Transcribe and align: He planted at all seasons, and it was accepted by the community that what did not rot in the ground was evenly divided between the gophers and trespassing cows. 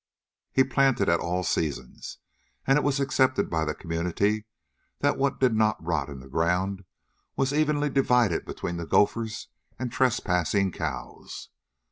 He 0.51 0.63
planted 0.63 1.09
at 1.09 1.19
all 1.19 1.43
seasons, 1.43 2.17
and 2.65 2.75
it 2.79 2.83
was 2.83 2.99
accepted 2.99 3.51
by 3.51 3.65
the 3.65 3.75
community 3.75 4.47
that 5.01 5.15
what 5.15 5.39
did 5.39 5.53
not 5.53 5.77
rot 5.79 6.09
in 6.09 6.21
the 6.21 6.27
ground 6.27 6.85
was 7.35 7.53
evenly 7.53 7.91
divided 7.91 8.43
between 8.43 8.77
the 8.77 8.87
gophers 8.87 9.49
and 9.77 9.91
trespassing 9.91 10.71
cows. 10.71 11.49